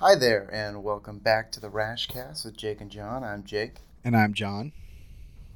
[0.00, 3.22] Hi there, and welcome back to the Rashcast with Jake and John.
[3.22, 3.74] I'm Jake.
[4.02, 4.72] And I'm John.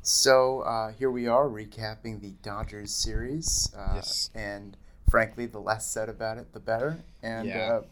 [0.03, 3.73] So uh, here we are recapping the Dodgers series.
[3.75, 4.29] Uh, Yes.
[4.35, 4.77] And
[5.09, 6.99] frankly, the less said about it, the better.
[7.23, 7.59] And Yeah.
[7.59, 7.83] uh,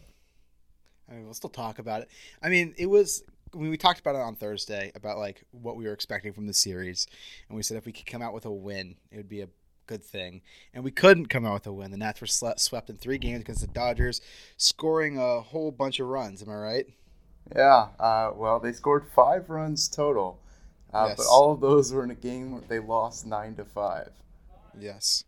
[1.09, 2.09] I mean, we'll still talk about it.
[2.41, 5.85] I mean, it was when we talked about it on Thursday about like what we
[5.85, 7.07] were expecting from the series,
[7.49, 9.47] and we said if we could come out with a win, it would be a
[9.87, 10.41] good thing.
[10.73, 11.91] And we couldn't come out with a win.
[11.91, 14.21] The Nats were swept in three games against the Dodgers,
[14.57, 16.41] scoring a whole bunch of runs.
[16.41, 16.85] Am I right?
[17.55, 20.39] yeah, uh, well, they scored five runs total,
[20.93, 24.11] uh, but all of those were in a game where they lost nine to five.
[24.79, 25.25] Yes.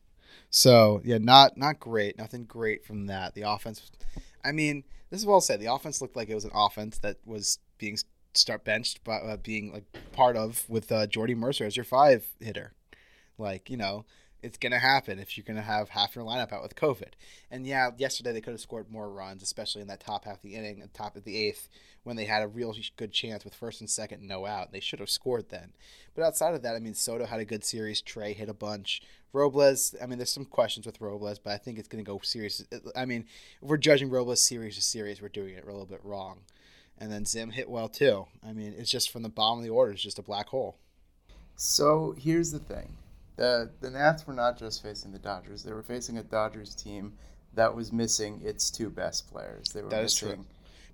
[0.50, 2.18] So yeah, not not great.
[2.18, 3.36] Nothing great from that.
[3.36, 3.92] The offense.
[4.44, 5.60] I mean, this is well said.
[5.60, 7.98] The offense looked like it was an offense that was being
[8.34, 12.26] start benched, but uh, being like part of with uh, Jordy Mercer as your five
[12.40, 12.74] hitter.
[13.38, 14.06] Like you know,
[14.46, 17.14] it's gonna happen if you're gonna have half your lineup out with COVID.
[17.50, 20.42] And yeah, yesterday they could have scored more runs, especially in that top half of
[20.42, 21.68] the inning top of the eighth
[22.04, 24.72] when they had a real good chance with first and second no out.
[24.72, 25.74] They should have scored then.
[26.14, 28.02] But outside of that, I mean, Soto had a good series.
[28.02, 29.02] Trey hit a bunch.
[29.34, 32.20] Robles, I mean, there's some questions with Robles, but I think it's going to go
[32.24, 32.64] serious.
[32.72, 33.26] Uh, I mean,
[33.62, 36.42] if we're judging Robles series to series, we're doing it a little bit wrong.
[36.98, 38.28] And then Zim hit well too.
[38.48, 40.78] I mean, it's just from the bottom of the order, it's just a black hole.
[41.58, 42.96] So here's the thing:
[43.36, 47.14] the the Nats were not just facing the Dodgers; they were facing a Dodgers team
[47.54, 49.70] that was missing its two best players.
[49.70, 50.38] They were That is missing.
[50.38, 50.46] true.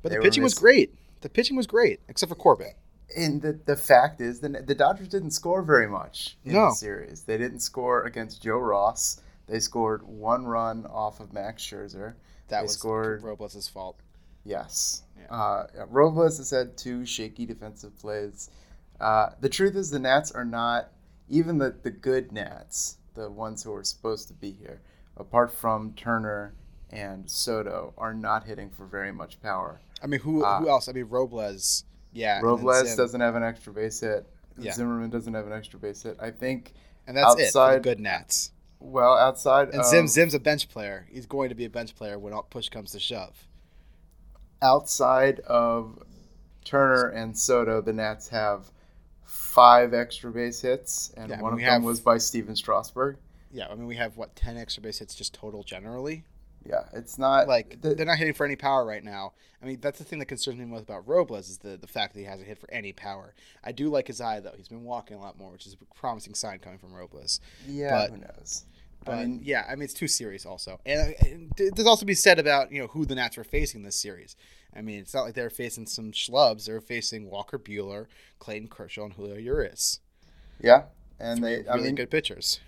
[0.03, 0.95] But the pitching was great.
[1.21, 2.73] The pitching was great, except for Corbin.
[3.15, 6.69] And the, the fact is, the, the Dodgers didn't score very much in No.
[6.69, 7.23] the series.
[7.23, 9.21] They didn't score against Joe Ross.
[9.47, 12.13] They scored one run off of Max Scherzer.
[12.47, 13.97] That They was scored- Robles' fault.
[14.45, 15.03] Yes.
[15.19, 15.35] Yeah.
[15.35, 18.49] Uh, Robles has had two shaky defensive plays.
[18.99, 20.91] Uh, the truth is, the Nats are not,
[21.31, 24.81] even the, the good Nats, the ones who are supposed to be here,
[25.17, 26.53] apart from Turner
[26.91, 29.81] and Soto, are not hitting for very much power.
[30.03, 30.87] I mean, who Uh, who else?
[30.89, 31.85] I mean, Robles.
[32.13, 32.41] Yeah.
[32.41, 34.27] Robles doesn't have an extra base hit.
[34.57, 34.73] Yeah.
[34.73, 36.17] Zimmerman doesn't have an extra base hit.
[36.19, 36.73] I think,
[37.07, 37.51] and that's it.
[37.53, 38.51] For the good Nats.
[38.79, 41.07] well, outside And of, Zim Zim's a bench player.
[41.11, 43.47] He's going to be a bench player when all push comes to shove.
[44.61, 45.99] outside of
[46.65, 48.71] Turner and Soto, the Nats have
[49.35, 52.53] five extra base hits, and Yeah, I one mean, of them have- was by Steven
[52.55, 53.17] Strasburg.
[53.49, 56.25] Yeah, I mean, we have what ten extra base hits just total generally.
[56.65, 59.33] Yeah, it's not Like the- they're not hitting for any power right now.
[59.61, 62.13] I mean, that's the thing that concerns me most about Robles is the the fact
[62.13, 63.33] that he hasn't hit for any power.
[63.63, 64.53] I do like his eye though.
[64.55, 67.39] He's been walking a lot more, which is a promising sign coming from Robles.
[67.67, 68.65] yeah, but- who knows?
[69.03, 70.79] But I mean, yeah, I mean it's too serious also.
[70.85, 73.83] And, uh, and there's also be said about you know who the Nats were facing
[73.83, 74.35] this series.
[74.75, 76.65] I mean, it's not like they're facing some schlubs.
[76.65, 78.05] They're facing Walker Buehler,
[78.39, 79.99] Clayton Kershaw, and Julio Urias.
[80.61, 80.83] yeah,
[81.19, 82.59] and they, I really mean, good pitchers.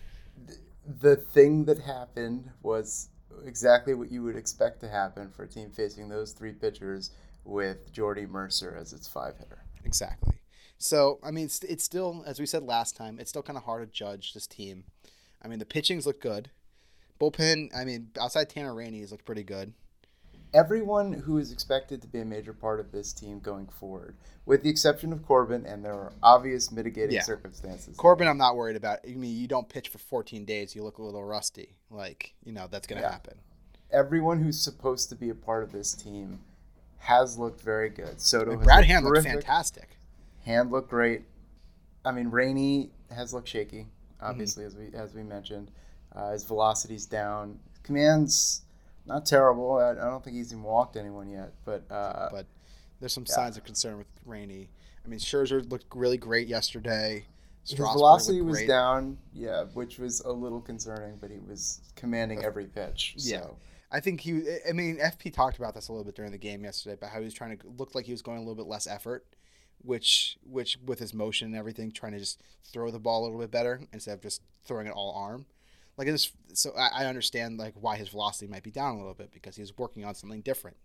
[0.85, 3.09] the thing that happened was
[3.45, 7.11] exactly what you would expect to happen for a team facing those three pitchers
[7.45, 9.63] with Jordy Mercer as its five hitter.
[9.85, 10.35] Exactly.
[10.77, 13.63] So, I mean, it's, it's still, as we said last time, it's still kind of
[13.63, 14.85] hard to judge this team.
[15.43, 16.49] I mean, the pitchings look good.
[17.19, 19.73] Bullpen, I mean, outside Tanner Rainey's looked pretty good.
[20.53, 24.15] Everyone who is expected to be a major part of this team going forward,
[24.45, 27.23] with the exception of Corbin, and there are obvious mitigating Yeah.
[27.23, 27.97] circumstances.
[27.97, 28.99] Corbin, I'm not worried about.
[29.07, 31.75] I mean, you don't pitch for 14 days, you look a little rusty.
[31.89, 33.11] Like, you know, that's going to Yeah.
[33.11, 33.39] happen.
[33.91, 36.39] everyone who's supposed to be a part of this team
[36.97, 38.19] has looked very good.
[38.19, 39.31] Soto And has Brad looked Hand looked terrific.
[39.33, 39.97] fantastic.
[40.45, 41.25] Hand looked great.
[42.03, 43.89] I mean, Rainey has looked shaky,
[44.23, 44.31] Mm-hmm.
[44.31, 45.71] obviously, as we as we mentioned.
[46.15, 47.57] Uh, his velocity's down.
[47.81, 48.61] Command's
[49.05, 49.77] not terrible.
[49.77, 52.45] I, I don't think he's even walked anyone yet, but uh, But
[52.99, 53.33] there's some yeah.
[53.35, 54.69] signs of concern with Rainey.
[55.03, 57.25] I mean, Scherzer looked really great yesterday.
[57.67, 58.67] his velocity was great.
[58.67, 59.17] down.
[59.33, 63.15] Yeah, which was a little concerning, but he was commanding every pitch.
[63.17, 63.47] Yeah.
[63.91, 64.41] I think he.
[64.67, 67.19] I mean, FP talked about this a little bit during the game yesterday about how
[67.19, 69.25] he was trying to look like he was going a little bit less effort,
[69.83, 73.39] which which with his motion and everything, trying to just throw the ball a little
[73.39, 75.45] bit better instead of just throwing it all arm.
[75.97, 79.13] Like this, so I, I understand like why his velocity might be down a little
[79.13, 80.77] bit because he was working on something different,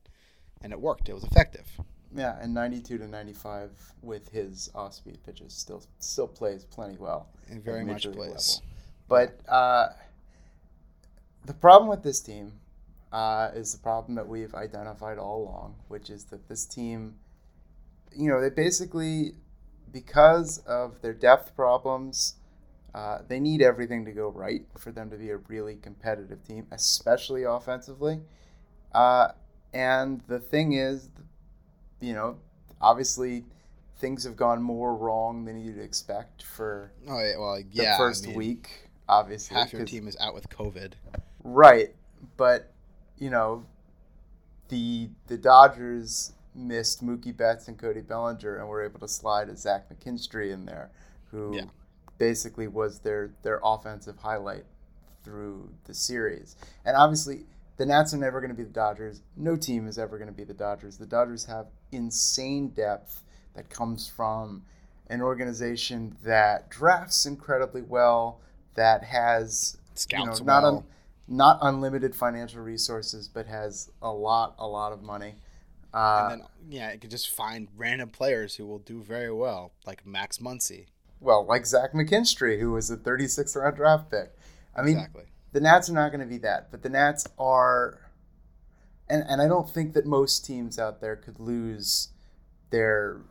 [0.61, 1.09] and it worked.
[1.09, 1.67] It was effective.
[2.15, 3.71] Yeah, and 92 to 95
[4.03, 7.29] with his off-speed pitches still still plays plenty well.
[7.49, 8.17] And very much plays.
[8.17, 8.63] level.
[9.09, 9.89] But uh,
[11.47, 12.53] the problem with this team
[13.13, 17.17] uh, is the problem that we've identified all along, which is that this team,
[18.17, 19.33] you know, they basically,
[19.93, 22.35] because of their depth problems,
[22.95, 26.67] uh, they need everything to go right for them to be a really competitive team,
[26.73, 28.21] especially offensively.
[28.93, 29.29] Uh,
[29.73, 31.11] and the thing is,
[32.01, 32.37] you know,
[32.81, 33.45] obviously
[33.99, 37.95] things have gone more wrong than you'd expect for Oh yeah, well the yeah.
[37.95, 39.57] I first mean, week, obviously.
[39.57, 40.93] half your team is out with COVID.
[41.45, 41.95] Right,
[42.37, 42.73] but
[43.19, 43.67] you know,
[44.69, 49.57] the the Dodgers missed Mookie Betts and Cody Bellinger and were able to slide a
[49.57, 50.91] Zach McKinstry in there,
[51.31, 51.65] who Yeah.
[52.19, 54.65] basically was their their offensive highlight
[55.23, 56.57] through the series.
[56.85, 57.47] And obviously,
[57.77, 59.23] the Nats are never going to be the Dodgers.
[59.37, 60.99] No team is ever going to be the Dodgers.
[60.99, 63.23] The Dodgers have insane depth
[63.55, 64.65] that comes from
[65.09, 68.41] an organization that drafts incredibly well,
[68.75, 69.77] that has
[70.11, 70.77] you know not well.
[70.79, 70.85] un,
[71.29, 75.37] not unlimited financial resources, but has a lot a lot of money.
[75.95, 79.73] Uh, and then yeah, it could just find random players who will do very well,
[79.87, 80.87] like Max Muncy.
[81.21, 84.33] well, like Zach McKinstry, who was a 36th round draft pick.
[84.77, 85.25] I mean, exactly.
[85.53, 88.11] the Nats are not going to be that, but the Nats are,
[89.09, 92.09] and and I don't think that most teams out there could lose
[92.71, 93.23] their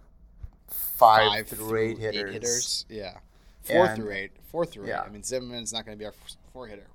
[0.68, 2.86] five, through eight hitters.
[2.90, 3.18] Yeah.
[3.62, 4.32] Four And- through eight.
[4.52, 5.02] Four through yeah.
[5.04, 5.08] eight.
[5.08, 6.14] I mean, Zimmerman's not going to be our
[6.54, 6.88] four hitter,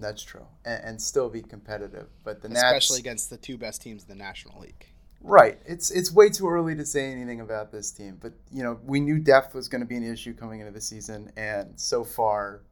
[0.00, 2.08] That's true, and, and still be competitive.
[2.24, 4.86] But the especially Nats, against the two best teams in the National League.
[5.20, 5.58] right?
[5.66, 9.00] It's it's way too early to say anything about this team, but you know we
[9.00, 12.62] knew depth was going to be an issue coming into the season, and so far,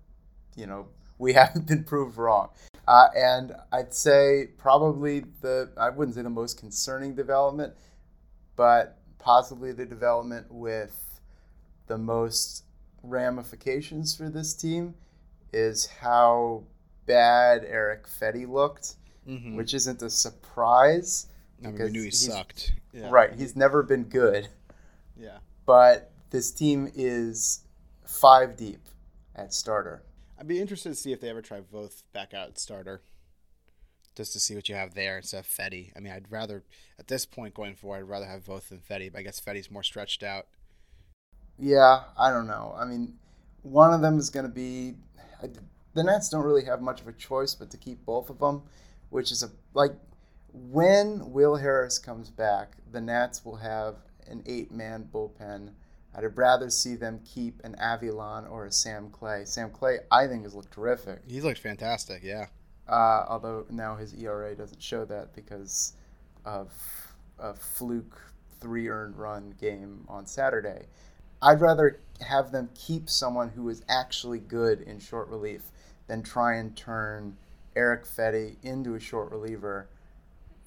[0.57, 0.89] you know
[1.19, 2.51] we haven't been proved wrong.
[2.89, 7.75] Uh, and I'd say probably the I wouldn't say the most concerning development,
[8.55, 11.21] but possibly the development with
[11.89, 12.65] the most
[13.03, 14.95] ramifications for this team
[15.53, 16.65] is how
[17.07, 18.97] bad Eric Fedde looked,
[19.29, 19.57] Mm-hmm.
[19.57, 21.27] which isn't a surprise.
[21.65, 22.73] I mean, we knew he sucked.
[22.93, 23.09] Yeah.
[23.11, 24.49] Right, he's never been good,
[25.17, 25.39] Yeah.
[25.65, 27.63] but this team is
[28.07, 28.81] five deep
[29.35, 30.03] at starter.
[30.39, 33.03] I'd be interested to see if they ever try Voth back out at starter,
[34.15, 35.91] just to see what you have there instead of Fedde.
[35.97, 36.63] I mean, I'd rather
[36.99, 39.11] at this point going forward, I'd rather have Voth than Fedde.
[39.13, 40.47] But I guess Fedde's more stretched out.
[41.59, 42.75] Yeah, I don't know.
[42.79, 43.15] I mean,
[43.63, 44.95] one of them is going to be.
[45.97, 48.65] The Nats don't really have much of a choice but to keep both of them,
[49.09, 49.93] which is a like
[50.53, 53.97] when Will Harris comes back, the Nats will have
[54.29, 55.71] an eight-man bullpen.
[56.15, 59.45] I'd rather see them keep an Avilan or a Sam Clay.
[59.47, 61.21] Sam Clay, I think, has looked terrific.
[61.27, 62.23] He's looked fantastic.
[62.23, 62.47] Yeah.
[62.87, 65.95] Uh, although now his ERA doesn't show that because
[66.45, 66.73] of
[67.39, 68.21] a fluke
[68.61, 70.87] three earned run game on Saturday.
[71.43, 75.71] I'd rather have them keep someone who is actually good in short relief
[76.07, 77.37] than try and turn
[77.75, 79.89] Eric Fedde into a short reliever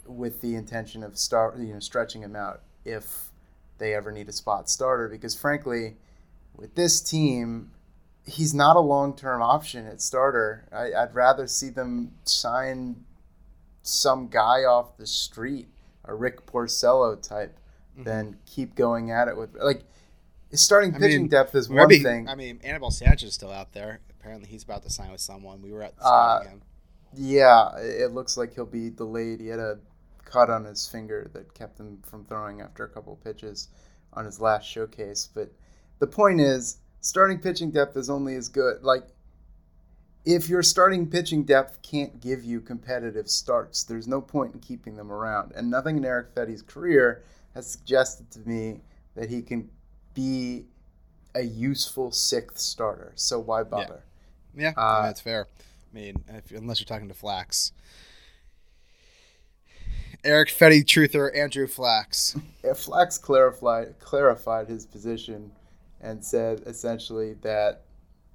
[0.06, 3.30] with the intention of start you know stretching him out if
[3.78, 5.08] they ever need a spot starter.
[5.08, 5.96] Because frankly
[6.56, 7.72] with this team
[8.26, 10.66] he's not a long-term option at starter.
[10.72, 13.06] I, i'd rather see them sign
[13.82, 15.68] some guy off the street
[16.06, 17.58] a rick porcello type
[17.94, 18.04] mm-hmm.
[18.04, 19.84] than keep going at it with like
[20.54, 23.74] starting I pitching mean, depth is one thing I mean, Anibal Sanchez is still out
[23.74, 24.00] there.
[24.10, 25.62] Apparently, he's about to sign with someone.
[25.62, 26.62] We were at Uh, scouting him.
[27.14, 29.40] Yeah, it looks like he'll be delayed.
[29.40, 29.80] He had a
[30.26, 33.70] cut on his finger that kept him from throwing after a couple of pitches
[34.14, 35.28] on his last showcase.
[35.34, 35.52] But
[36.00, 38.84] the point is, starting pitching depth is only as good.
[38.84, 39.08] Like,
[40.26, 44.96] if your starting pitching depth can't give you competitive starts, there's no point in keeping
[44.96, 45.54] them around.
[45.56, 47.24] And nothing in Eric Fedde's career
[47.56, 48.82] has suggested to me
[49.16, 49.70] that he can
[50.20, 50.66] be
[51.36, 53.14] a useful sixth starter.
[53.16, 54.04] So why bother?
[54.56, 55.48] Yeah, I uh, that's fair.
[55.92, 57.72] I mean, if, unless you're talking to Flax.
[60.24, 62.36] Eric Fedde truther Andrew Flax.
[62.64, 65.52] Yeah, Flax clarified clarified his position
[66.02, 67.82] and said essentially that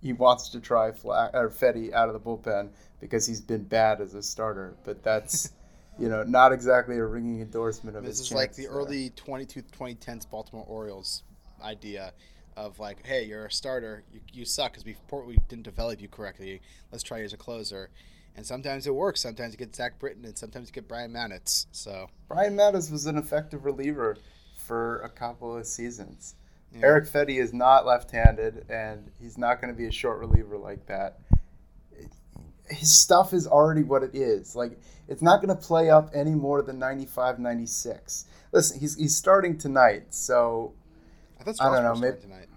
[0.00, 4.00] he wants to try Flax or Fedde out of the bullpen because he's been bad
[4.00, 4.74] as a starter.
[4.84, 5.52] But that's
[5.98, 8.28] you know not exactly a ringing endorsement of This his.
[8.28, 8.72] is like the there.
[8.72, 11.22] early 22 2010s Baltimore Orioles
[11.62, 12.12] idea
[12.56, 14.96] of like, hey, you're a starter, you, you suck because we
[15.26, 16.60] we didn't develop you correctly.
[16.92, 17.90] Let's try you as a closer.
[18.36, 19.20] And sometimes it works.
[19.20, 21.66] Sometimes you get Zach Britton, and sometimes you get Brian Matusz.
[21.70, 24.16] So Brian Matusz was an effective reliever
[24.56, 26.34] for a couple of seasons.
[26.72, 26.86] Yeah.
[26.86, 30.86] Eric Fedde is not left-handed, and he's not going to be a short reliever like
[30.86, 31.20] that.
[32.68, 34.56] His stuff is already what it is.
[34.56, 38.24] Like it's not going to play up any more than 95, 96.
[38.52, 40.72] Listen, he's he's starting tonight, so
[41.48, 42.48] I thought I don't know, maybe- tonight.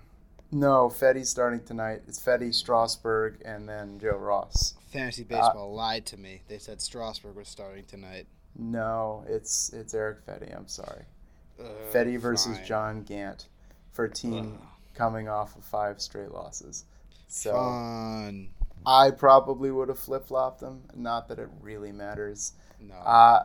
[0.52, 2.02] no, Fedde's starting tonight.
[2.08, 4.76] It's Fedde, Strasburg, and then Joe Ross.
[4.92, 6.42] Fantasy Uh, baseball lied to me.
[6.48, 8.28] They said Strasburg was starting tonight.
[8.56, 10.56] No, it's it's Eric Fedde.
[10.56, 11.04] I'm sorry.
[11.60, 12.66] Ugh, Fedde versus fine.
[12.66, 13.48] John Gant
[13.92, 14.68] for a team Ugh.
[14.96, 16.86] coming off of five straight losses.
[17.28, 18.50] So Fun.
[18.86, 20.84] I probably would have flip flopped them.
[20.96, 22.54] Not that it really matters.
[22.80, 22.96] No.
[22.96, 23.44] Uh,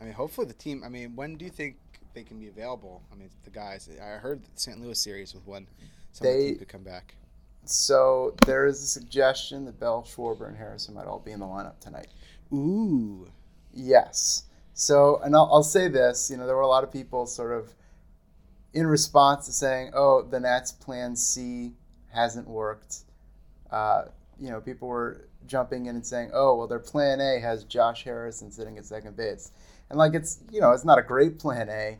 [0.00, 0.82] I mean, hopefully the team.
[0.84, 1.76] I mean, when do you think
[2.14, 3.02] they can be available?
[3.12, 3.88] I mean, the guys.
[4.00, 4.80] I heard the St.
[4.80, 5.66] Louis series with one.
[6.12, 7.14] some They- could come back.
[7.64, 11.46] so there is a suggestion that Bell, Schwarber, and Harrison might all be in the
[11.46, 12.08] lineup tonight.
[12.52, 13.26] Ooh.
[13.72, 14.44] Yes,
[14.74, 17.52] So, and I'll, I'll say this, you know, there were a lot of people sort
[17.52, 17.72] of
[18.72, 21.74] in response to saying, "Oh, the Nats' Plan C
[22.12, 22.98] hasn't worked."
[23.70, 24.06] Uh,
[24.38, 28.02] you know, people were jumping in and saying, "Oh, well, their Plan A has Josh
[28.04, 29.52] Harrison sitting at second base,"
[29.90, 31.98] and like it's you know, it's not a great Plan A,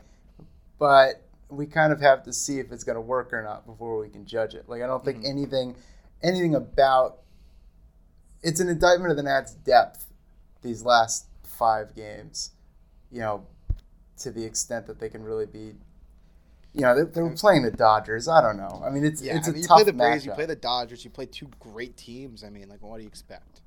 [0.78, 3.98] but we kind of have to see if it's going to work or not before
[4.00, 4.68] we can judge it.
[4.68, 5.24] Like I don't think Mhm.
[5.24, 5.76] anything,
[6.22, 7.18] anything about
[8.42, 10.06] it's an indictment of the Nats' depth
[10.62, 12.52] these last five games.
[13.10, 13.46] You know,
[14.18, 15.74] to the extent that they can really be.
[16.74, 18.28] You know, they, they were playing the Dodgers.
[18.28, 18.82] I don't know.
[18.84, 20.46] I mean, it's Yeah, it's I a mean, you tough play the Braves, you play
[20.46, 22.42] the Dodgers, you play two great teams.
[22.44, 23.62] I mean, like, what do you expect?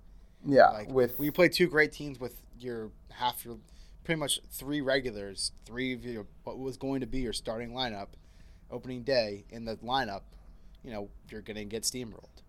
[0.46, 3.58] yeah, Like, with you play two great teams with your half your,
[4.08, 8.08] pretty much three regulars, three of your what was going to be your starting lineup,
[8.72, 10.22] opening day in the lineup,
[10.82, 12.40] you know, you're gonna get steamrolled,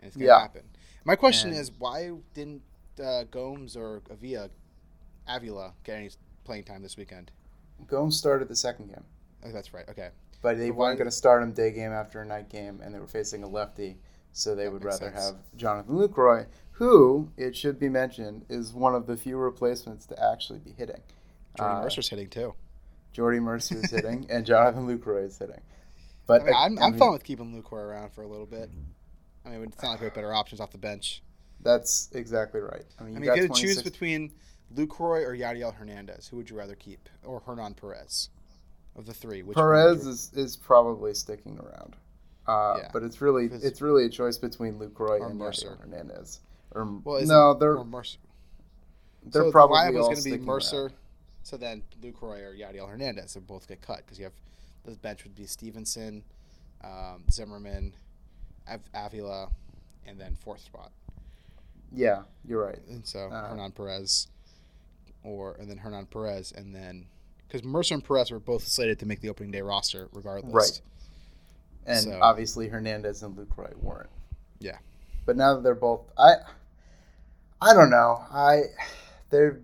[0.00, 0.40] and it's gonna Yeah.
[0.40, 0.62] happen.
[1.04, 2.62] My question And- is, why didn't
[2.98, 4.48] uh, Gomes or Avila,
[5.28, 6.10] Avila get any
[6.44, 7.30] playing time this weekend?
[7.86, 9.04] Gomes started the second game.
[9.44, 9.86] Oh, that's right.
[9.90, 10.08] Okay.
[10.40, 12.94] But they But weren't going to start him day game after a night game, and
[12.94, 13.98] they were facing a lefty,
[14.32, 15.20] so they That would rather sense.
[15.20, 16.46] have Jonathan Lucroy,
[16.78, 21.00] who, it should be mentioned, is one of the few replacements to actually be hitting.
[21.56, 22.54] Jordan Uh, Mercer's hitting too.
[23.12, 25.60] Jordy Mercer is hitting, and Jonathan Lucroy is hitting.
[26.26, 28.46] But I mean, I'm, I I'm mean, fine with keeping Lucroy around for a little
[28.46, 28.68] bit.
[29.44, 31.22] I mean, it's not like we have better options off the bench.
[31.62, 32.84] That's exactly right.
[32.98, 34.32] I mean, I you mean, got if you had to choose between
[34.74, 37.08] Lucroy or Yadiel Hernandez, who would you rather keep?
[37.24, 38.28] Or Hernan Perez?
[38.96, 41.96] Of the three, which Perez you- is, is probably sticking around.
[42.46, 42.90] Uh, Yeah.
[42.92, 45.70] But it's really it's really a choice between Lucroy Or and Mercer.
[45.70, 46.40] Mercer Hernandez.
[46.76, 48.18] Or Well, no, they're or Mercer.
[49.24, 50.92] they're so probably the was going to be Mercer, around.
[51.42, 54.34] so then Lucroy or Yadiel Hernandez would both get cut because you have
[54.84, 56.22] the bench would be Stevenson,
[56.84, 57.92] um, Zimmerman,
[58.70, 59.48] Av- Avila,
[60.06, 60.92] and then fourth spot.
[61.92, 62.78] Yeah, you're right.
[62.88, 64.28] And so Uh, Hernan Perez,
[65.24, 67.06] or and then Hernan Perez, and then
[67.48, 70.52] because Mercer and Perez were both slated to make the opening day roster regardless.
[70.52, 70.80] Right.
[71.86, 74.10] And So- obviously Hernandez and Lucroy weren't.
[74.58, 74.78] Yeah.
[75.24, 76.36] But now that they're both I
[77.60, 78.24] I don't know.
[78.30, 78.62] I
[79.30, 79.60] they're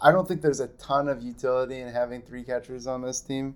[0.00, 3.54] I don't think there's a ton of utility in having three catchers on this team.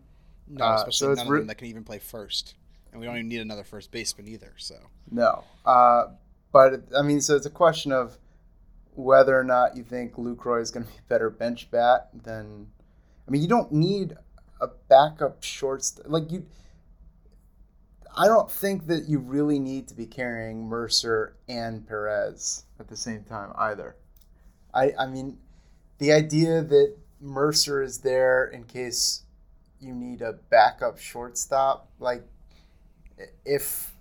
[0.48, 2.54] No, Uh, especially so it's none of them that can even play first,
[2.92, 4.52] and we don't even need another first baseman either.
[4.56, 4.76] So
[5.10, 5.44] No.
[5.64, 6.08] Uh,
[6.52, 8.18] but I mean, so it's a question of
[8.94, 12.68] whether or not you think Lucroy is going to be a better bench bat than.
[13.26, 14.16] I mean, you don't need
[14.60, 16.46] a backup shorts like you.
[18.16, 22.96] I don't think that you really need to be carrying Mercer and Perez at the
[22.96, 23.96] same time either.
[24.74, 25.38] I I mean,
[25.98, 29.22] the idea that Mercer is there in case
[29.80, 32.22] you need a backup shortstop, like
[33.44, 33.92] if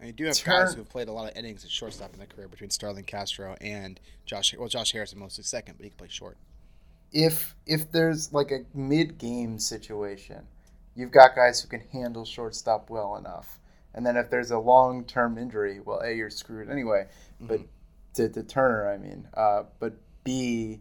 [0.00, 2.12] and you do have Turn- guys who have played a lot of innings at shortstop
[2.12, 4.54] in their career between Starlin Castro and Josh.
[4.56, 6.36] Well, Josh Harrison mostly second, but he can play short.
[7.12, 10.46] if if there's like a mid game situation,
[10.98, 13.60] you've got guys who can handle shortstop well enough.
[13.94, 17.06] And then if there's a long term injury, well, A, you're screwed anyway.
[17.40, 17.66] But Mhm.
[18.14, 19.28] to, to Turner, I mean.
[19.32, 20.80] Uh, but B,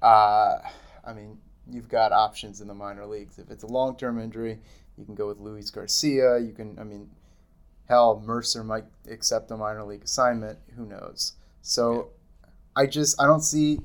[0.00, 0.58] uh,
[1.04, 1.38] I mean,
[1.70, 3.38] you've got options in the minor leagues.
[3.38, 4.58] If it's a long term injury,
[4.96, 6.38] you can go with Luis Garcia.
[6.38, 7.10] You can, I mean,
[7.86, 10.58] hell, Mercer might accept a minor league assignment.
[10.76, 11.34] Who knows?
[11.62, 12.10] So
[12.74, 13.80] I just, I don't see.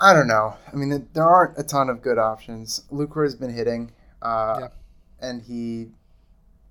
[0.00, 0.56] I don't know.
[0.72, 2.82] I mean, there aren't a ton of good options.
[2.90, 4.68] Lucroy has been hitting, uh, Yeah.
[5.20, 5.90] and he.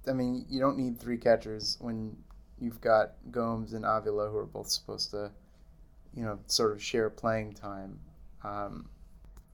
[0.06, 2.18] I mean, you don't need three catchers when
[2.60, 5.32] you've got Gomes and Avila who are both supposed to,
[6.14, 8.00] you know, sort of share playing time.
[8.44, 8.90] Um,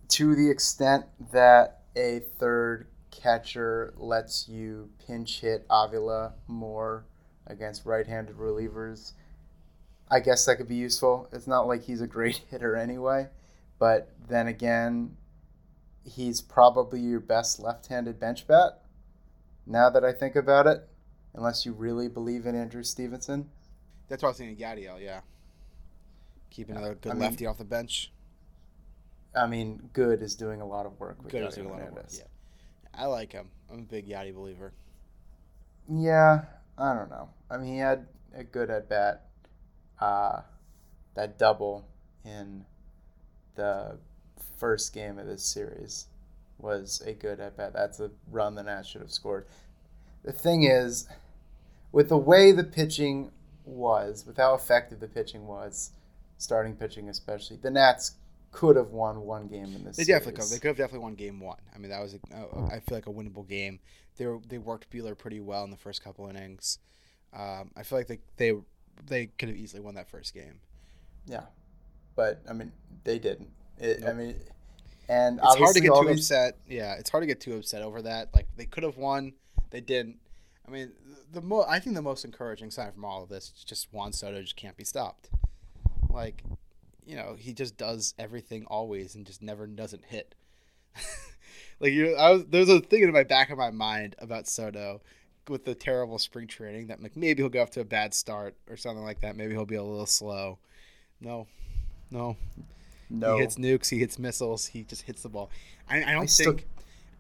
[0.09, 7.05] to the extent that a third catcher lets you pinch hit Avila more
[7.45, 9.13] against right-handed relievers,
[10.09, 11.27] I guess that could be useful.
[11.31, 13.27] It's not like he's a great hitter anyway,
[13.79, 15.15] but then again,
[16.03, 18.81] he's probably your best left-handed bench bat.
[19.65, 20.87] Now that I think about it,
[21.33, 23.49] unless you really believe in Andrew Stevenson,
[24.07, 24.57] That's what I was thinking.
[24.63, 25.21] Yadiel, yeah.
[26.49, 28.11] Keep another good I mean- lefty off the bench.
[29.35, 31.21] I mean, Good is doing a lot of work.
[31.21, 32.07] With Good is doing a lot of work.
[32.09, 32.23] Yeah,
[32.95, 33.49] I like him.
[33.71, 34.73] I'm a big Yadi believer.
[35.87, 36.45] Yeah,
[36.79, 37.29] I don't know.
[37.49, 39.27] I mean, he had a good at bat.
[39.99, 40.41] Uh,
[41.13, 41.85] that double
[42.25, 42.65] in
[43.59, 43.97] the
[44.57, 46.07] first game of this series
[46.57, 47.73] was a good at bat.
[47.73, 49.45] That's a run the Nats should have scored.
[50.23, 51.07] The thing is,
[51.91, 53.31] with the way the pitching
[53.65, 55.91] was, with how effective the pitching was,
[56.37, 58.13] starting pitching especially, the Nats
[58.51, 59.97] could have won one game in this.
[59.97, 60.07] They series.
[60.07, 60.49] definitely could.
[60.49, 61.59] They could have definitely won game one.
[61.73, 62.19] I mean, that was a,
[62.73, 63.79] I feel like a winnable game.
[64.17, 66.79] They were, they worked Buehler pretty well in the first couple innings.
[67.33, 68.53] Um, I feel like they they
[69.07, 70.59] they could have easily won that first game.
[71.25, 71.43] Yeah.
[72.15, 72.71] But I mean
[73.03, 73.49] they didn't.
[73.77, 74.35] It, I mean,
[75.07, 76.57] and It's hard to get too these- upset.
[76.67, 78.29] Yeah, it's hard to get too upset over that.
[78.33, 79.33] Like they could have won,
[79.69, 80.17] they didn't.
[80.67, 80.91] I mean,
[81.31, 84.13] the mo- I think the most encouraging sign from all of this is just Juan
[84.13, 85.29] Soto just can't be stopped.
[86.11, 86.43] Like,
[87.05, 90.35] you know, he just does everything always and just never doesn't hit.
[91.79, 95.01] like you, I was there's a thing in my back of my mind about Soto
[95.47, 98.55] with the terrible spring training that like maybe he'll go off to a bad start
[98.69, 99.35] or something like that.
[99.35, 100.59] Maybe he'll be a little slow.
[101.21, 101.47] No,
[102.11, 102.35] no,
[103.09, 103.89] No, he hits nukes.
[103.89, 104.67] He hits missiles.
[104.67, 105.49] He just hits the ball.
[105.89, 106.67] I, I don't I still- think.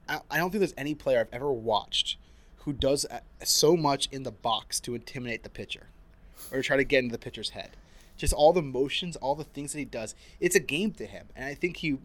[0.07, 2.17] I, I don't think there's any player I've ever watched
[2.63, 5.87] who does uh, so much in the box to intimidate the pitcher,
[6.51, 7.71] or to try to get into the pitcher's head.
[8.17, 10.13] Just all the motions, all the things that he does.
[10.39, 11.97] It's a game to him, and I think he.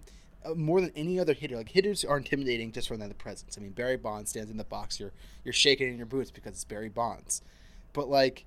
[0.46, 3.56] Uh, more than any other hitter, like hitters are intimidating just from their presence.
[3.56, 5.12] I mean, Barry Bonds stands in the box, you're
[5.42, 7.40] you're shaking in your boots because it's Barry Bonds,
[7.94, 8.44] but like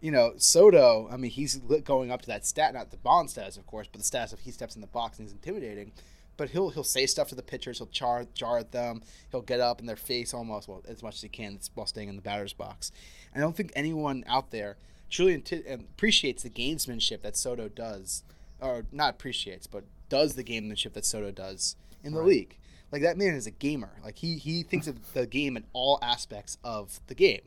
[0.00, 3.56] you know, Soto, I mean, he's going up to that stat, not the Bond status,
[3.56, 5.92] of course, but the status of he steps in the box and he's intimidating.
[6.36, 7.78] But he'll he'll say stuff to the pitchers.
[7.78, 9.02] He'll char, jar at them.
[9.30, 12.08] He'll get up in their face almost well as much as he can while staying
[12.08, 12.92] in the batter's box.
[13.34, 14.78] I don't think anyone out there
[15.10, 18.22] truly um, appreciates the gamesmanship that Soto does,
[18.58, 22.28] or not appreciates, but does the gamesmanship that Soto does in the Right.
[22.28, 22.56] league.
[22.90, 24.00] Like that man is a gamer.
[24.02, 27.42] Like he he thinks of the game in all aspects of the game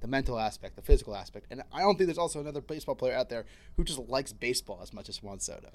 [0.00, 1.46] the mental aspect, the physical aspect.
[1.50, 3.44] And I don't think there's also another baseball player out there
[3.76, 5.70] who just likes baseball as much as Juan Soto.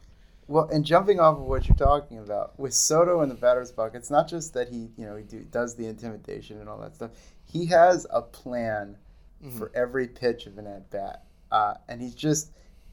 [0.47, 3.95] Well, and jumping off of what you're talking about with Soto in the batter's box,
[3.95, 6.95] it's not just that he, you know, he do, does the intimidation and all that
[6.95, 7.11] stuff.
[7.45, 8.97] He has a plan
[9.43, 9.57] Mhm.
[9.57, 12.51] for every pitch of an at bat, uh, and he's just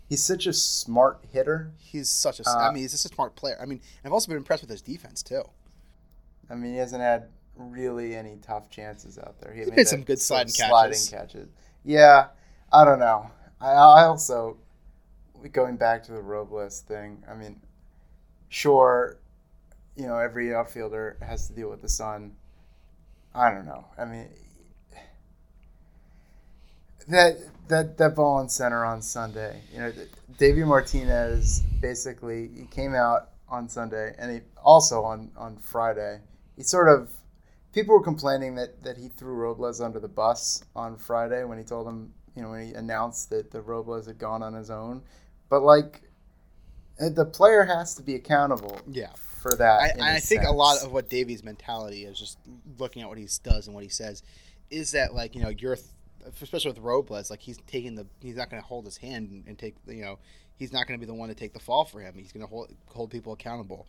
[0.08, 1.70] he's such a smart hitter.
[1.78, 2.48] He's such a.
[2.48, 3.56] Uh, I mean, he's just a smart player.
[3.60, 5.42] I mean, I've also been impressed with his defense too.
[6.48, 7.28] I mean, he hasn't had
[7.60, 9.52] really any tough chances out there.
[9.52, 11.10] He made made some good sort of sliding catches.
[11.10, 11.48] catches.
[11.84, 12.28] Yeah,
[12.72, 13.30] I don't know.
[13.60, 14.56] I, I also
[15.52, 17.22] going back to the Robles thing.
[17.30, 17.60] I mean,
[18.48, 19.18] sure,
[19.96, 22.32] you know every outfielder has to deal with the sun.
[23.34, 23.84] I don't know.
[23.98, 24.28] I mean,
[27.08, 29.62] that that that ball in center on Sunday.
[29.72, 29.92] You know,
[30.38, 36.20] Davey Martinez basically he came out on Sunday and he also on on Friday.
[36.56, 37.10] He sort of
[37.72, 41.64] people were complaining that that he threw Robles under the bus on Friday when he
[41.64, 45.02] told them, you know, when he announced that the Robles had gone on his own.
[45.48, 46.02] But like
[47.00, 49.12] uh, the player has to be accountable Yeah.
[49.14, 49.80] for that.
[49.80, 52.38] I, in I think a lot of what Davey's mentality is just
[52.78, 54.22] looking at what he does and what he says
[54.70, 55.76] is that like you know you're
[56.40, 59.44] especially with Robles like he's taking the he's not going to hold his hand and,
[59.48, 60.18] and take you know
[60.56, 62.44] he's not going to be the one to take the fall for him he's going
[62.44, 63.88] to hold hold people accountable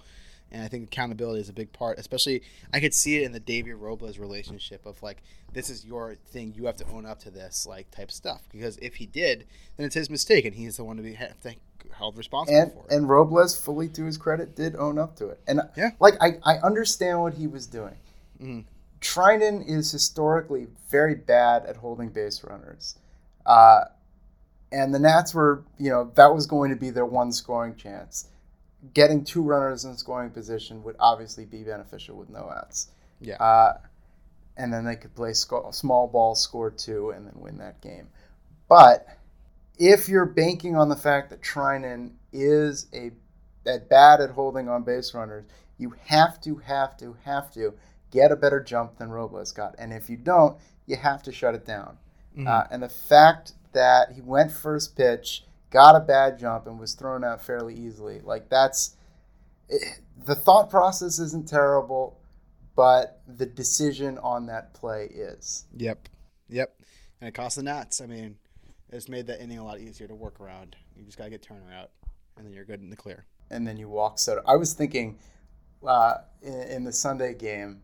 [0.52, 2.42] and I think accountability is a big part especially
[2.74, 5.22] I could see it in the Davey Robles relationship of like
[5.54, 8.78] this is your thing you have to own up to this like type stuff because
[8.78, 9.46] if he did
[9.78, 11.56] then it's his mistake and he's the one to be have to
[11.98, 15.28] held responsible and for it and Robles, fully to his credit, did own up to
[15.30, 15.40] it.
[15.48, 15.90] And Yeah.
[16.00, 17.96] like I, I understand what he was doing.
[18.40, 18.66] Mhm.
[19.02, 22.96] Treinen is historically very bad at holding base runners,
[23.48, 23.86] uh,
[24.72, 28.28] and the Nats were, you know, that was going to be their one scoring chance.
[28.94, 32.88] Getting two runners in scoring position would obviously be beneficial with no outs.
[33.20, 33.36] Yeah.
[33.36, 33.78] Uh,
[34.58, 38.08] and then they could play sc- small ball, score two, and then win that game.
[38.68, 39.06] But
[39.78, 43.12] if you're banking on the fact that Treinen is a
[43.66, 45.46] at bad at holding on base runners,
[45.78, 47.74] you have to, have to, have to
[48.12, 49.76] get a better jump than Robles got.
[49.78, 51.98] And if you don't, you have to shut it down.
[52.38, 52.48] Mhm.
[52.48, 56.94] Uh, and the fact that he went first pitch, got a bad jump, and was
[56.94, 58.96] thrown out fairly easily, like that's
[59.70, 62.20] it, the thought process isn't terrible,
[62.76, 65.66] but the decision on that play is.
[65.78, 66.10] Yep.
[66.50, 66.76] Yep.
[67.20, 68.02] And it costs the Nats.
[68.02, 68.36] I mean,
[68.90, 70.76] it's made that inning a lot easier to work around.
[70.96, 71.92] You just got to get Turner out,
[72.38, 73.26] and then you're good in the clear.
[73.50, 74.42] and then you walk Soto.
[74.48, 75.20] I was thinking
[75.86, 77.82] uh, in, in the Sunday game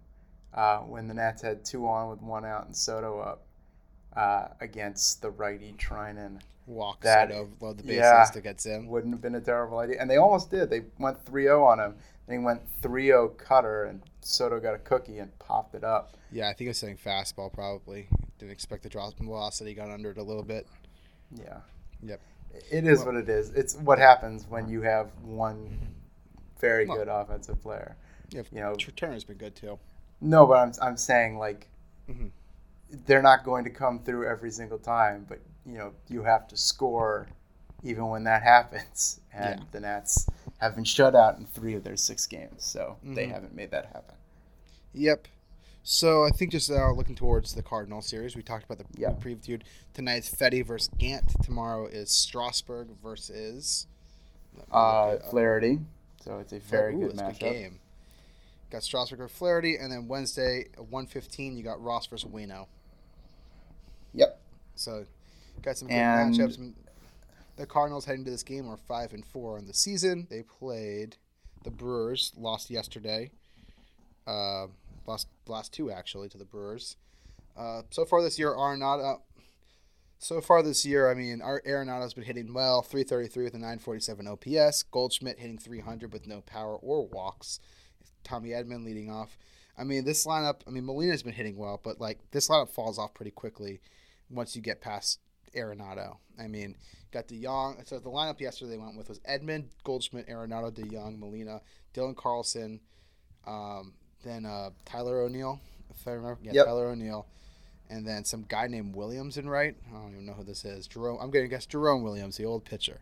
[0.53, 3.46] uh, when the Nats had two on with one out and Soto up
[4.17, 6.39] uh, against the righty Treinen.
[6.65, 8.25] Walk That- Soto, load the bases yeah.
[8.33, 8.87] to get Zim.
[8.87, 9.97] Wouldn't have been a terrible idea.
[10.01, 10.69] And they almost did.
[10.69, 11.95] They went 3 0 on him.
[12.27, 16.17] Then he went 3 0 cutter, and Soto got a cookie and popped it up.
[16.29, 18.09] Yeah, I think he was saying fastball probably.
[18.37, 19.73] Didn't expect the drop in velocity.
[19.73, 20.67] Got under it a little bit.
[21.33, 21.59] Yeah.
[22.03, 22.19] Yep.
[22.71, 23.51] It is Well- what it is.
[23.51, 25.69] It's what happens when you have one
[26.59, 27.95] very Well- good offensive player.
[28.29, 29.79] Yeah, You know, Turner's been good too.
[30.19, 31.69] no, but I'm, I'm saying, like,
[32.09, 32.31] Mhm.
[33.05, 36.57] They're not going to come through every single time, but you know you have to
[36.57, 37.27] score
[37.83, 39.19] even when that happens.
[39.33, 39.65] And Yeah.
[39.71, 40.27] the Nats
[40.59, 43.31] have been shut out in three of their six games, so they Mhm.
[43.31, 44.15] haven't made that happen.
[44.93, 45.27] Yep.
[45.83, 49.11] So I think just uh, looking towards the Cardinal series, we talked about the Yeah.
[49.23, 49.61] we previewed
[49.93, 51.41] tonight's Fedde versus Gant.
[51.43, 53.87] Tomorrow is Strasburg versus
[54.71, 55.79] uh, Flaherty.
[56.21, 57.39] So it's a very Ooh, good matchup.
[57.39, 57.79] game.
[58.69, 62.65] Got Strasburg or Flaherty, and then Wednesday at one fifteen, you got Ross versus Waino.
[64.17, 64.39] Yep.
[64.75, 65.05] So,
[65.61, 66.73] got some good And- matchups.
[67.55, 70.27] The Cardinals heading to this game are five and four in the season.
[70.29, 71.17] They played
[71.63, 73.31] the Brewers, lost yesterday.
[74.27, 74.67] Uh,
[75.07, 76.97] lost last two actually to the Brewers.
[77.57, 79.21] Uh, so far this year, Arenado.
[80.19, 84.27] So far this year, I mean, our Arenado's been hitting well, 333 with a 947
[84.27, 84.83] OPS.
[84.83, 87.59] Goldschmidt hitting 300 with no power or walks.
[88.23, 89.37] Tommy Edman leading off.
[89.77, 92.99] I mean, this lineup, I mean, Molina's been hitting well, but like this lineup falls
[92.99, 93.79] off pretty quickly
[94.29, 95.19] once you get past
[95.55, 96.17] Arenado.
[96.39, 96.75] I mean,
[97.11, 97.87] got DeJong.
[97.87, 101.61] So the lineup yesterday they went with was Edman, Goldschmidt, Arenado, DeJong, Molina,
[101.93, 102.79] Dylan Carlson,
[103.45, 105.59] um, then uh, Tyler O'Neill,
[105.89, 106.39] if I remember.
[106.43, 106.65] Yeah, Yep.
[106.65, 107.27] Tyler O'Neill.
[107.89, 109.73] And then some guy named Williams in right.
[109.89, 110.87] I don't even know who this is.
[110.87, 111.19] Jerome.
[111.21, 112.99] I'm going to guess Jerome Williams, the old pitcher.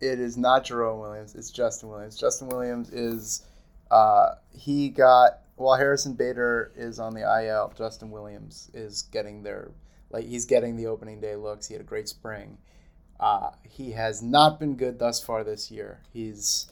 [0.00, 1.34] It is not Jerome Williams.
[1.34, 2.16] It's Justin Williams.
[2.16, 3.42] Justin Williams is
[3.90, 7.72] uh, he got while Harrison Bader is on the IL.
[7.76, 9.72] Justin Williams is getting their
[10.10, 11.68] like he's getting the opening day looks.
[11.68, 12.58] He had a great spring.
[13.18, 16.00] Uh, he has not been good thus far this year.
[16.12, 16.70] He's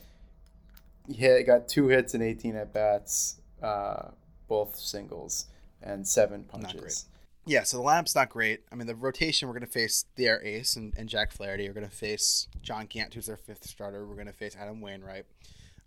[1.06, 4.08] he got two hits and 18 at bats, uh,
[4.46, 5.46] both singles
[5.82, 7.06] and seven Not punches.
[7.46, 8.60] Yeah, so the lineup's not great.
[8.70, 11.66] I mean, the rotation, we're going to face their ace and, and Jack Flaherty.
[11.66, 14.06] We're going to face John Gant, who's their fifth starter.
[14.06, 15.24] We're going to face Adam Wainwright.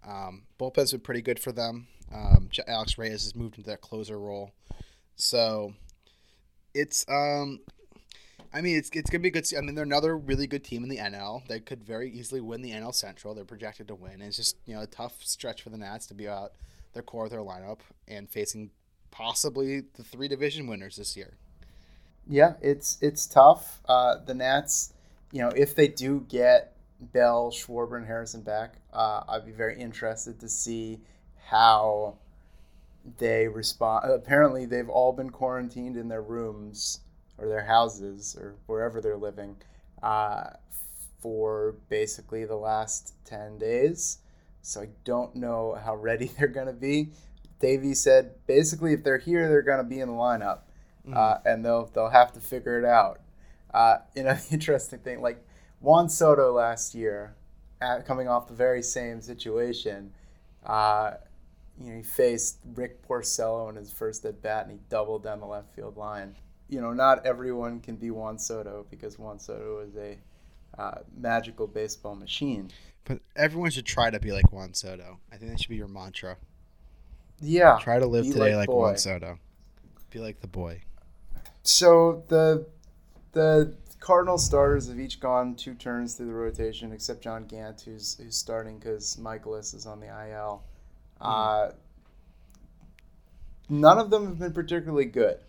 [0.08, 1.88] Um, bullpen's been pretty good for them.
[2.12, 4.52] Um, Alex Reyes has moved into that closer role.
[5.16, 5.74] So
[6.74, 7.60] it's, um,
[8.54, 9.48] I mean, it's, it's to be a good.
[9.58, 11.48] I mean, they're another really good team in the NL.
[11.48, 13.34] They could very easily win the NL Central.
[13.34, 14.14] They're projected to win.
[14.14, 16.52] And it's just, you know, a tough stretch for the Nats to be out
[16.94, 18.72] their core of their lineup and facing
[19.10, 21.34] possibly the three division winners this year.
[22.28, 23.80] Yeah, it's it's tough.
[23.88, 24.94] Uh, the Nats,
[25.32, 29.80] you know, if they do get Bell, Schwarber, and Harrison back, uh, I'd be very
[29.80, 31.00] interested to see
[31.46, 32.18] how
[33.18, 34.10] they respond.
[34.10, 37.02] Apparently, they've all been quarantined in their rooms
[37.38, 39.56] or their houses or wherever they're living
[40.04, 40.52] uh,
[41.20, 44.20] for basically the last ten days.
[44.62, 47.10] So I don't know how ready they're going to be.
[47.60, 50.62] Davey said basically if they're here, they're going to be in the lineup
[51.14, 53.20] uh, and they'll they'll have to figure it out.
[53.74, 55.44] Uh, you know, the interesting thing, like
[55.80, 57.36] Juan Soto last year,
[57.82, 60.12] uh, coming off the very same situation,
[60.66, 61.12] uh,
[61.84, 65.40] you know, he faced Rick Porcello in his first at bat, and he doubled down
[65.40, 66.36] the left field line.
[66.70, 70.18] You know, not everyone can be Juan Soto because Juan Soto is a
[70.80, 72.72] uh, magical baseball machine.
[73.06, 75.20] But everyone should try to be like Juan Soto.
[75.32, 76.38] I think that should be your mantra.
[77.42, 78.98] Yeah, Try to live today like like, Juan.
[78.98, 79.40] Soto.
[80.12, 80.84] Be like the boy.
[81.64, 82.68] So the
[83.32, 88.18] the Cardinal starters have each gone two turns through the rotation, except John Gant, who's
[88.22, 90.64] who's starting because Mikolas is on the IL.
[91.22, 91.72] Uh,
[93.70, 95.40] none of them have been particularly good,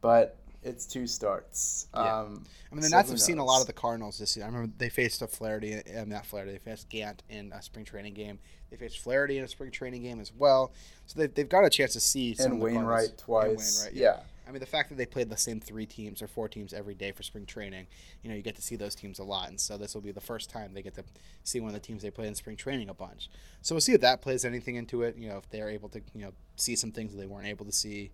[0.00, 1.86] but it's two starts.
[1.94, 2.20] Yeah.
[2.20, 4.44] Um, I mean, the So Nats have seen a lot of the Cardinals this year.
[4.44, 7.84] I remember they faced a Flaherty, uh, not Flaherty, they faced Gant in a spring
[7.84, 8.38] training game.
[8.70, 10.72] They faced Flaherty in a spring training game as well.
[11.06, 13.84] So they've, they've got a chance to see some and of Wainwright twice.
[13.84, 14.20] And Wainwright, yeah.
[14.46, 16.94] I mean, the fact that they played the same three teams or four teams every
[16.94, 17.86] day for spring training,
[18.22, 19.48] you know, you get to see those teams a lot.
[19.48, 21.04] And so this will be the first time they get to
[21.44, 23.30] see one of the teams they play in spring training a bunch.
[23.62, 25.16] So we'll see if that plays anything into it.
[25.16, 27.64] You know, if they're able to, you know, see some things that they weren't able
[27.64, 28.10] to see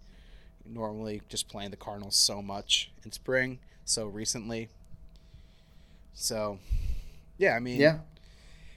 [0.64, 4.68] normally just playing the Cardinals so much in spring, so recently.
[6.14, 6.58] So,
[7.38, 7.98] yeah, I mean, Yeah.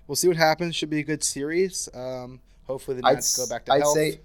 [0.07, 0.75] we'll see what happens.
[0.75, 1.89] Should be a good series.
[1.93, 3.95] Um, hopefully the I'd, Nats go back to I'd health.
[3.95, 4.21] say,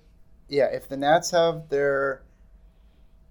[0.49, 2.23] yeah, if the Nats have their,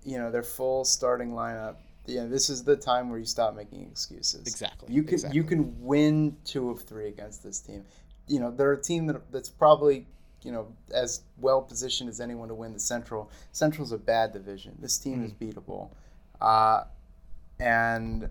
[0.04, 3.84] you know, their full starting lineup, yeah, this is the time where you stop making
[3.84, 4.48] excuses.
[4.48, 5.38] Exactly, You can exactly.
[5.38, 7.84] you can win two of three against this team.
[8.28, 10.08] You know, they're a team that, that's probably
[10.44, 13.30] you know as well positioned as anyone to win the Central.
[13.52, 14.78] Central's a bad division.
[14.80, 15.60] This team is Mm-hmm.
[15.60, 15.90] beatable,
[16.40, 16.84] uh,
[17.60, 18.30] and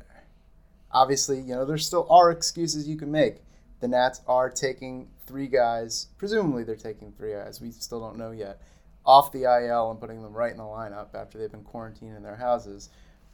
[0.92, 3.36] obviously, you know, there still are excuses you can make.
[3.80, 8.30] The Nats are taking three guys, presumably they're taking three guys, we still don't know
[8.30, 8.62] yet,
[9.06, 12.22] off the IL and putting them right in the lineup after they've been quarantined in
[12.22, 12.90] their houses.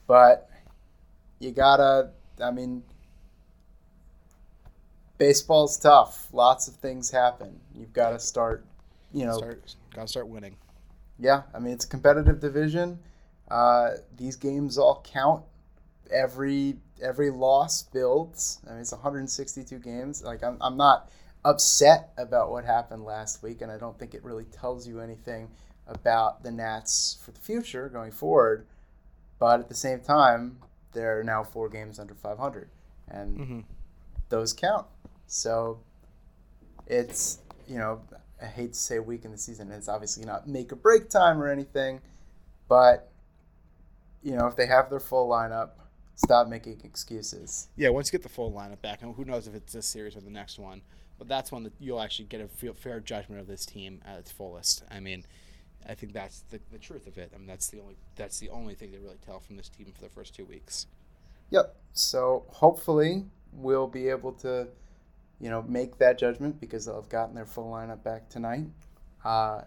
[0.06, 0.50] But
[1.38, 2.10] you gotta,
[2.42, 2.82] I mean,
[5.18, 6.28] baseball's tough.
[6.32, 7.58] Lots of things happen.
[7.74, 8.64] You've got to start,
[9.12, 10.56] you know, start, gotta start winning.
[11.18, 12.98] yeah, I mean it's a competitive division.
[13.50, 15.44] Uh, these games all count.
[16.10, 18.60] Every every loss builds.
[18.66, 20.22] I mean it's 162 games.
[20.22, 21.10] Like I'm I'm not
[21.44, 25.50] upset about what happened last week, and I don't think it really tells you anything
[25.86, 28.66] about the Nats for the future going forward.
[29.38, 30.58] But at the same time,
[30.92, 32.70] they're now four games under 500,
[33.08, 33.64] and Mhm.
[34.28, 34.86] those count.
[35.26, 35.80] So
[36.86, 38.02] it's you know
[38.40, 39.70] I hate to say week in the season.
[39.70, 42.00] It's obviously not make or break time or anything,
[42.68, 43.10] but
[44.22, 45.70] you know if they have their full lineup,
[46.14, 47.68] stop making excuses.
[47.76, 50.16] Yeah, once you get the full lineup back, and who knows if it's this series
[50.16, 50.82] or the next one,
[51.18, 54.18] but that's when the, you'll actually get a feel, fair judgment of this team at
[54.18, 54.84] its fullest.
[54.90, 55.24] I mean,
[55.88, 57.32] I think that's the, the truth of it.
[57.34, 59.92] I mean, that's the only that's the only thing to really tell from this team
[59.94, 60.86] for the first two weeks.
[61.50, 61.74] Yep.
[61.92, 64.68] So hopefully we'll be able to,
[65.40, 68.66] you know, make that judgment because they'll have gotten their full lineup back tonight.
[69.24, 69.62] Uh,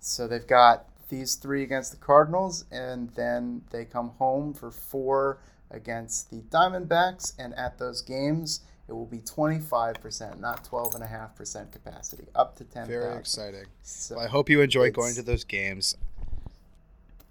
[0.00, 5.38] so they've got these three against the Cardinals, and then they come home for four
[5.74, 12.54] against the Diamondbacks, and at those games it will be 25%, not 12.5% capacity, up
[12.56, 12.86] to 10,000.
[12.88, 13.64] Very exciting.
[13.82, 15.96] So, Well, I hope you enjoy going to those games,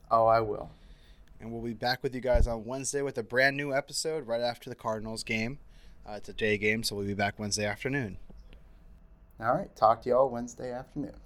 [0.10, 0.72] oh, I will.
[1.40, 4.42] and we'll be back with you guys on Wednesday with a brand new episode right
[4.42, 5.60] after the Cardinals game.
[6.08, 8.18] Uh, it's a day game, so we'll be back Wednesday afternoon.
[9.40, 9.74] All right.
[9.76, 11.14] Talk to you all Wednesday afternoon.